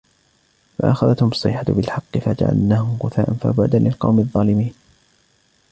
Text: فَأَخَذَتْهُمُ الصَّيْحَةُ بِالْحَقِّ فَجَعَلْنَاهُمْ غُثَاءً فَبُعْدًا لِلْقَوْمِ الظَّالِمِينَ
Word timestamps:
فَأَخَذَتْهُمُ 0.77 1.29
الصَّيْحَةُ 1.29 1.63
بِالْحَقِّ 1.67 2.17
فَجَعَلْنَاهُمْ 2.17 2.99
غُثَاءً 3.03 3.33
فَبُعْدًا 3.33 3.79
لِلْقَوْمِ 3.79 4.19
الظَّالِمِينَ 4.19 4.73